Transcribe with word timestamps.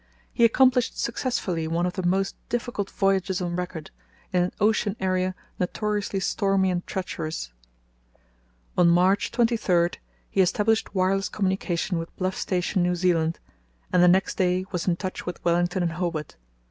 He 0.33 0.43
accomplished 0.43 0.97
successfully 0.99 1.67
one 1.67 1.85
of 1.85 1.93
the 1.93 2.01
most 2.01 2.35
difficult 2.49 2.89
voyages 2.89 3.39
on 3.39 3.55
record, 3.55 3.91
in 4.33 4.41
an 4.41 4.51
ocean 4.59 4.95
area 4.99 5.35
notoriously 5.59 6.19
stormy 6.21 6.71
and 6.71 6.87
treacherous. 6.87 7.53
On 8.75 8.89
March 8.89 9.29
23 9.29 9.89
he 10.27 10.41
established 10.41 10.95
wireless 10.95 11.29
communication 11.29 11.99
with 11.99 12.15
Bluff 12.15 12.35
Station, 12.35 12.81
New 12.81 12.95
Zealand, 12.95 13.39
and 13.93 14.01
the 14.01 14.07
next 14.07 14.39
day 14.39 14.65
was 14.71 14.87
in 14.87 14.95
touch 14.95 15.27
with 15.27 15.45
Wellington 15.45 15.83
and 15.83 15.91
Hobart. 15.91 16.35